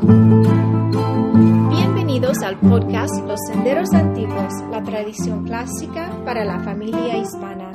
[0.00, 7.72] Bienvenidos al podcast Los Senderos Antiguos, la tradición clásica para la familia hispana.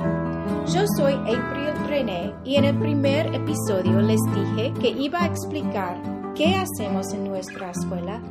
[0.72, 6.00] Yo soy April René y en el primer episodio les dije que iba a explicar
[6.34, 8.22] qué hacemos en nuestra escuela,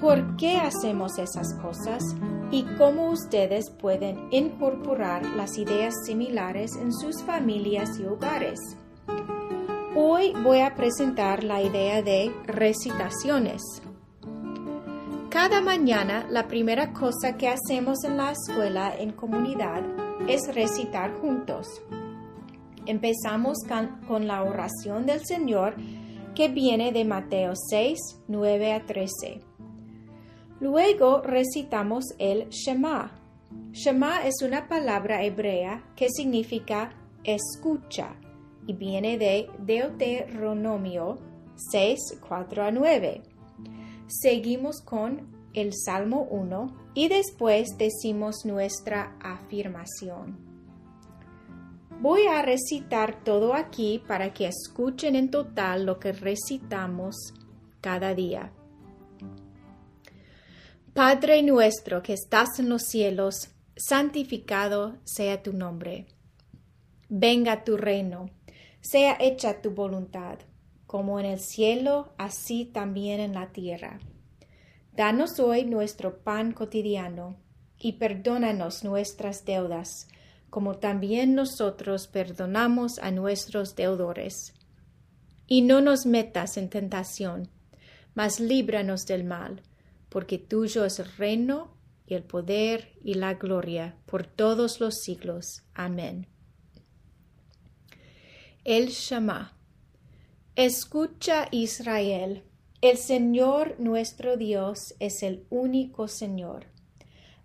[0.00, 2.04] por qué hacemos esas cosas
[2.52, 8.60] y cómo ustedes pueden incorporar las ideas similares en sus familias y hogares.
[9.98, 13.62] Hoy voy a presentar la idea de recitaciones.
[15.30, 19.82] Cada mañana la primera cosa que hacemos en la escuela en comunidad
[20.28, 21.66] es recitar juntos.
[22.84, 23.56] Empezamos
[24.06, 25.76] con la oración del Señor
[26.34, 29.40] que viene de Mateo 6, 9 a 13.
[30.60, 33.18] Luego recitamos el Shema.
[33.72, 36.92] Shema es una palabra hebrea que significa
[37.24, 38.14] escucha
[38.66, 41.18] y viene de Deuteronomio
[41.70, 43.22] 6, 4 a 9.
[44.06, 50.38] Seguimos con el Salmo 1 y después decimos nuestra afirmación.
[52.00, 57.16] Voy a recitar todo aquí para que escuchen en total lo que recitamos
[57.80, 58.52] cada día.
[60.92, 66.06] Padre nuestro que estás en los cielos, santificado sea tu nombre.
[67.08, 68.30] Venga tu reino,
[68.88, 70.38] sea hecha tu voluntad,
[70.86, 73.98] como en el cielo, así también en la tierra.
[74.92, 77.36] Danos hoy nuestro pan cotidiano,
[77.78, 80.08] y perdónanos nuestras deudas,
[80.48, 84.54] como también nosotros perdonamos a nuestros deudores.
[85.46, 87.50] Y no nos metas en tentación,
[88.14, 89.62] mas líbranos del mal
[90.08, 91.76] porque tuyo es el reino
[92.06, 95.62] y el poder y la gloria por todos los siglos.
[95.74, 96.26] Amén.
[98.68, 99.52] El Shema.
[100.56, 102.42] Escucha Israel,
[102.80, 106.66] el Señor nuestro Dios es el único Señor.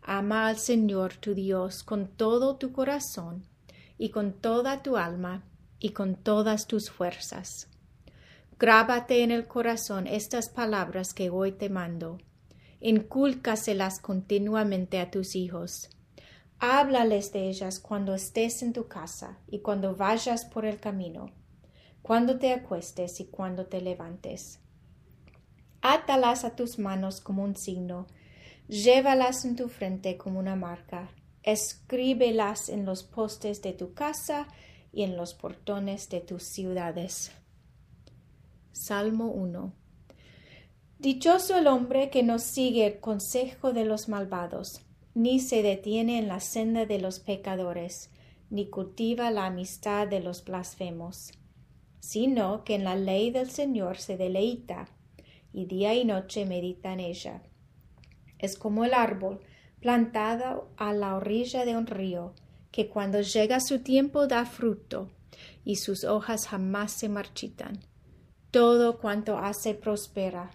[0.01, 3.45] Ama al Señor tu Dios con todo tu corazón
[3.99, 5.43] y con toda tu alma
[5.77, 7.67] y con todas tus fuerzas.
[8.57, 12.17] Grábate en el corazón estas palabras que hoy te mando
[12.79, 15.87] incúlcaselas continuamente a tus hijos.
[16.63, 21.31] Háblales de ellas cuando estés en tu casa y cuando vayas por el camino,
[22.03, 24.59] cuando te acuestes y cuando te levantes.
[25.81, 28.05] Átalas a tus manos como un signo,
[28.67, 31.09] llévalas en tu frente como una marca,
[31.41, 34.47] escríbelas en los postes de tu casa
[34.93, 37.31] y en los portones de tus ciudades.
[38.71, 39.73] Salmo 1
[40.99, 44.83] Dichoso el hombre que no sigue el consejo de los malvados,
[45.13, 48.11] ni se detiene en la senda de los pecadores,
[48.49, 51.31] ni cultiva la amistad de los blasfemos,
[51.99, 54.87] sino que en la ley del Señor se deleita,
[55.53, 57.43] y día y noche medita en ella.
[58.39, 59.41] Es como el árbol
[59.81, 62.33] plantado a la orilla de un río,
[62.71, 65.09] que cuando llega su tiempo da fruto,
[65.65, 67.79] y sus hojas jamás se marchitan.
[68.49, 70.51] Todo cuanto hace prospera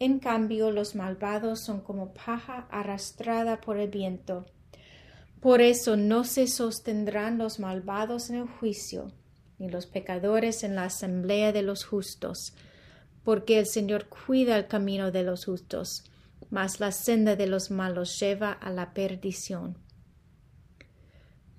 [0.00, 4.46] en cambio, los malvados son como paja arrastrada por el viento.
[5.40, 9.12] Por eso no se sostendrán los malvados en el juicio,
[9.58, 12.54] ni los pecadores en la asamblea de los justos,
[13.24, 16.04] porque el Señor cuida el camino de los justos,
[16.48, 19.76] mas la senda de los malos lleva a la perdición.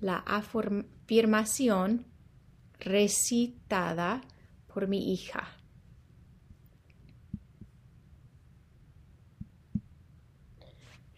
[0.00, 2.06] La afirmación
[2.80, 4.20] recitada
[4.66, 5.61] por mi hija.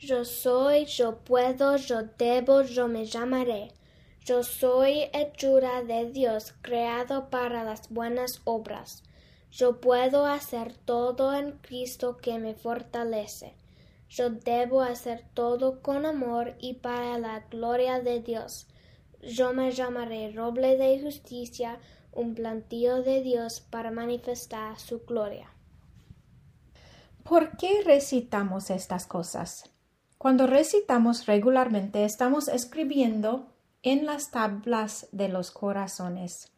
[0.07, 3.73] Yo soy, yo puedo, yo debo, yo me llamaré.
[4.21, 9.03] Yo soy hechura de Dios, creado para las buenas obras.
[9.51, 13.55] Yo puedo hacer todo en Cristo que me fortalece.
[14.11, 18.67] Yo debo hacer todo con amor y para la gloria de Dios.
[19.23, 21.79] Yo me llamaré roble de justicia,
[22.13, 25.51] un plantío de Dios para manifestar su gloria.
[27.23, 29.74] ¿Por qué recitamos estas cosas?
[30.25, 36.50] Cuando recitamos regularmente estamos escribiendo en las tablas de los corazones.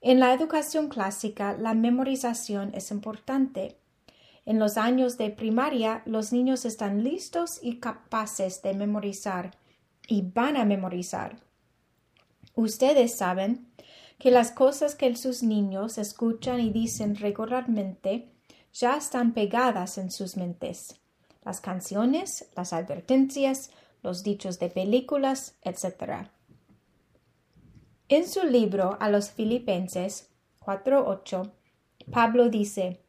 [0.00, 3.76] En la educación clásica la memorización es importante.
[4.46, 9.58] En los años de primaria los niños están listos y capaces de memorizar
[10.08, 11.36] y van a memorizar.
[12.54, 13.70] Ustedes saben
[14.18, 18.32] que las cosas que sus niños escuchan y dicen regularmente
[18.72, 20.98] ya están pegadas en sus mentes
[21.46, 23.70] las canciones, las advertencias,
[24.02, 26.26] los dichos de películas, etc.
[28.08, 30.28] En su libro a los Filipenses
[30.60, 31.52] 4.8,
[32.10, 33.00] Pablo dice,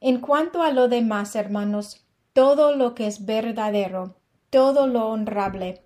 [0.00, 4.16] En cuanto a lo demás, hermanos, todo lo que es verdadero,
[4.50, 5.84] todo lo honrable,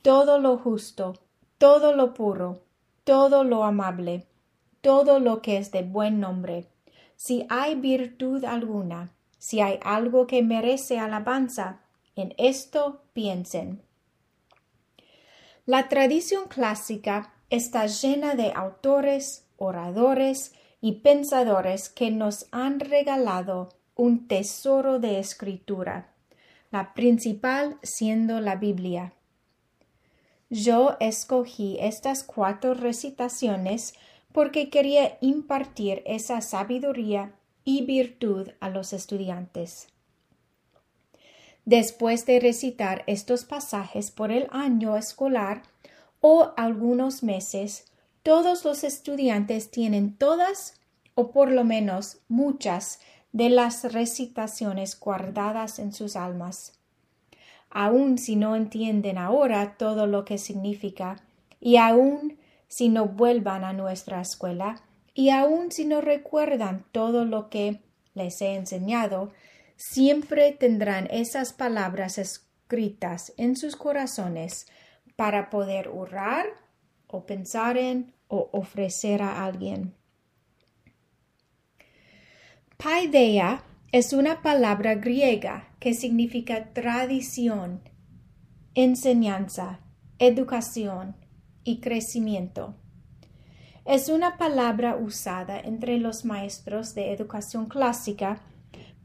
[0.00, 1.12] todo lo justo,
[1.58, 2.62] todo lo puro,
[3.04, 4.26] todo lo amable,
[4.80, 6.70] todo lo que es de buen nombre.
[7.16, 9.14] Si hay virtud alguna,
[9.44, 11.82] si hay algo que merece alabanza,
[12.16, 13.82] en esto piensen.
[15.66, 24.28] La tradición clásica está llena de autores, oradores y pensadores que nos han regalado un
[24.28, 26.14] tesoro de escritura,
[26.70, 29.12] la principal siendo la Biblia.
[30.48, 33.92] Yo escogí estas cuatro recitaciones
[34.32, 39.88] porque quería impartir esa sabiduría y virtud a los estudiantes.
[41.64, 45.62] Después de recitar estos pasajes por el año escolar
[46.20, 47.86] o algunos meses,
[48.22, 50.80] todos los estudiantes tienen todas
[51.14, 53.00] o por lo menos muchas
[53.32, 56.78] de las recitaciones guardadas en sus almas.
[57.70, 61.16] Aun si no entienden ahora todo lo que significa,
[61.60, 62.38] y aun
[62.68, 64.82] si no vuelvan a nuestra escuela,
[65.14, 67.80] y aun si no recuerdan todo lo que
[68.14, 69.32] les he enseñado,
[69.76, 74.66] siempre tendrán esas palabras escritas en sus corazones
[75.16, 76.46] para poder orar
[77.06, 79.94] o pensar en o ofrecer a alguien.
[82.76, 83.62] Paideia
[83.92, 87.88] es una palabra griega que significa tradición,
[88.74, 89.80] enseñanza,
[90.18, 91.16] educación
[91.62, 92.74] y crecimiento.
[93.84, 98.40] Es una palabra usada entre los maestros de educación clásica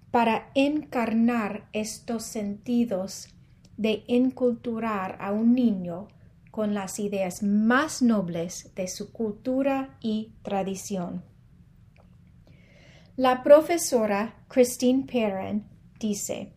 [0.09, 3.27] para encarnar estos sentidos
[3.75, 6.07] de enculturar a un niño
[6.51, 11.23] con las ideas más nobles de su cultura y tradición.
[13.17, 15.65] La profesora Christine Perrin
[15.99, 16.53] dice,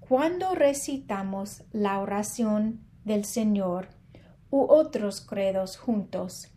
[0.00, 3.88] cuando recitamos la oración del Señor
[4.50, 6.51] u otros credos juntos,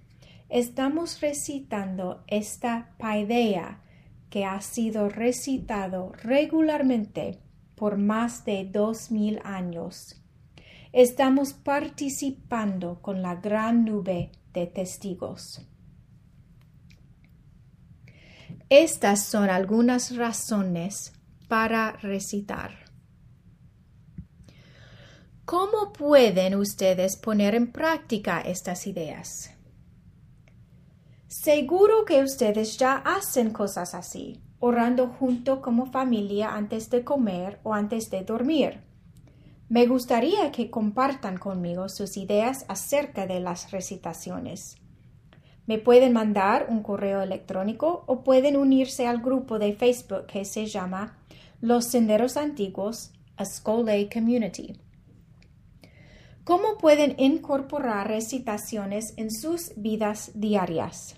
[0.49, 3.81] estamos recitando esta paideia
[4.29, 7.39] que ha sido recitado regularmente
[7.75, 10.21] por más de dos mil años.
[10.91, 15.67] Estamos participando con la gran nube de testigos.
[18.69, 21.13] Estas son algunas razones
[21.47, 22.71] para recitar.
[25.45, 29.54] ¿Cómo pueden ustedes poner en práctica estas ideas?
[31.43, 37.73] Seguro que ustedes ya hacen cosas así, orando junto como familia antes de comer o
[37.73, 38.79] antes de dormir.
[39.67, 44.77] Me gustaría que compartan conmigo sus ideas acerca de las recitaciones.
[45.67, 50.67] Me pueden mandar un correo electrónico o pueden unirse al grupo de Facebook que se
[50.67, 51.17] llama
[51.59, 54.79] Los Senderos Antiguos, a School Community.
[56.45, 61.17] ¿Cómo pueden incorporar recitaciones en sus vidas diarias?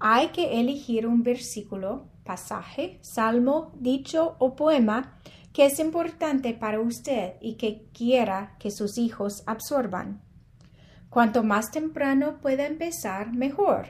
[0.00, 5.18] Hay que elegir un versículo, pasaje, salmo, dicho o poema
[5.52, 10.22] que es importante para usted y que quiera que sus hijos absorban.
[11.10, 13.88] Cuanto más temprano pueda empezar, mejor.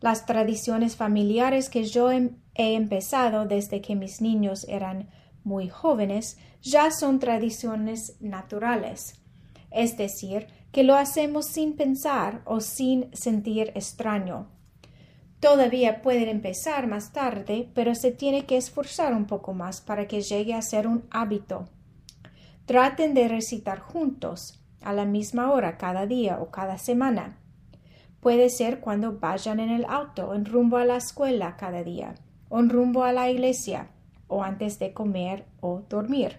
[0.00, 5.08] Las tradiciones familiares que yo em, he empezado desde que mis niños eran
[5.42, 9.20] muy jóvenes ya son tradiciones naturales,
[9.70, 14.53] es decir, que lo hacemos sin pensar o sin sentir extraño.
[15.44, 20.22] Todavía pueden empezar más tarde, pero se tiene que esforzar un poco más para que
[20.22, 21.68] llegue a ser un hábito.
[22.64, 27.36] Traten de recitar juntos, a la misma hora cada día o cada semana.
[28.20, 32.14] Puede ser cuando vayan en el auto, en rumbo a la escuela cada día,
[32.48, 33.90] o en rumbo a la iglesia,
[34.28, 36.38] o antes de comer o dormir.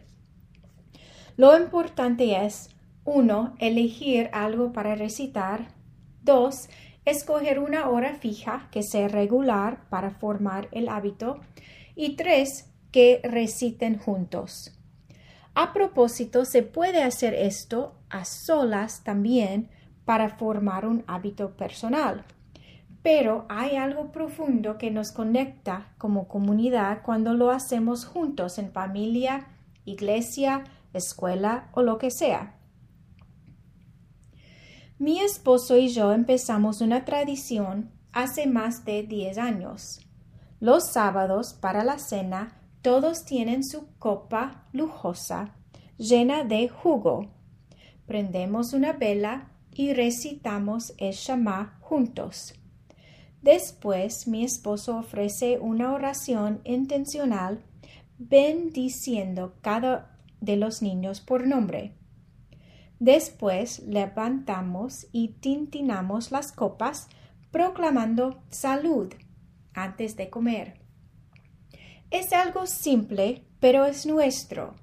[1.38, 2.72] Lo importante es
[3.04, 5.76] uno, Elegir algo para recitar.
[6.24, 6.70] 2.
[7.06, 11.40] Escoger una hora fija que sea regular para formar el hábito.
[11.96, 12.72] Y 3.
[12.92, 14.76] Que reciten juntos.
[15.54, 19.70] A propósito, se puede hacer esto a solas también
[20.04, 22.26] para formar un hábito personal.
[23.04, 29.48] Pero hay algo profundo que nos conecta como comunidad cuando lo hacemos juntos en familia,
[29.86, 32.55] iglesia, escuela o lo que sea.
[34.98, 40.00] Mi esposo y yo empezamos una tradición hace más de 10 años.
[40.62, 45.54] Los sábados para la cena todos tienen su copa lujosa
[45.98, 47.28] llena de jugo.
[48.06, 52.54] Prendemos una vela y recitamos el Shema juntos.
[53.42, 57.62] Después mi esposo ofrece una oración intencional
[58.18, 61.96] bendiciendo cada de los niños por nombre.
[63.00, 67.08] Después levantamos y tintinamos las copas
[67.52, 69.14] proclamando salud
[69.74, 70.82] antes de comer.
[72.12, 74.76] Es algo simple, pero es nuestro.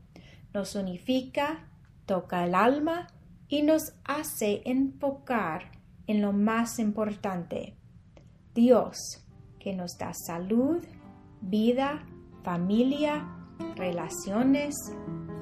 [0.52, 1.70] Nos unifica,
[2.04, 3.08] toca el alma
[3.48, 5.72] y nos hace enfocar
[6.06, 7.76] en lo más importante,
[8.54, 8.96] Dios,
[9.58, 10.84] que nos da salud,
[11.40, 12.04] vida,
[12.42, 13.26] familia,
[13.76, 14.74] relaciones,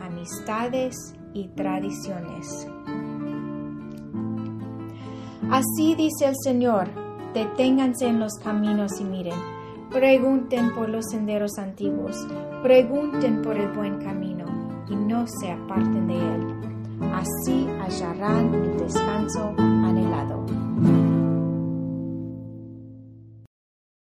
[0.00, 2.66] amistades y tradiciones.
[5.50, 6.88] Así dice el Señor,
[7.34, 9.38] deténganse en los caminos y miren,
[9.90, 12.16] pregunten por los senderos antiguos,
[12.62, 14.44] pregunten por el buen camino
[14.88, 16.60] y no se aparten de él.
[17.12, 20.59] Así hallarán el descanso anhelado.